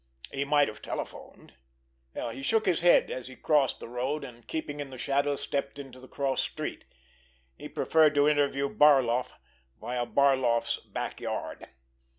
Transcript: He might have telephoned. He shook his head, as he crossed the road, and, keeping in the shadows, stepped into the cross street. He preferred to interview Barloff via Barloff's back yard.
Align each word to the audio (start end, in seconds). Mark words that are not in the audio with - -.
He 0.33 0.45
might 0.45 0.67
have 0.67 0.81
telephoned. 0.81 1.53
He 2.15 2.41
shook 2.41 2.65
his 2.65 2.81
head, 2.81 3.11
as 3.11 3.27
he 3.27 3.35
crossed 3.35 3.79
the 3.79 3.87
road, 3.87 4.23
and, 4.23 4.47
keeping 4.47 4.79
in 4.79 4.89
the 4.89 4.97
shadows, 4.97 5.41
stepped 5.41 5.77
into 5.77 5.99
the 5.99 6.07
cross 6.07 6.41
street. 6.41 6.85
He 7.55 7.69
preferred 7.69 8.15
to 8.15 8.27
interview 8.27 8.67
Barloff 8.67 9.33
via 9.79 10.07
Barloff's 10.07 10.79
back 10.79 11.19
yard. 11.21 11.69